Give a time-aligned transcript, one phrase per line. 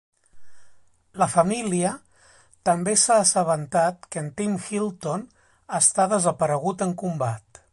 [1.23, 1.91] La família
[2.69, 5.27] també s"ha assabentat que en Tim Hilton
[5.81, 7.67] està desaparegut en combat.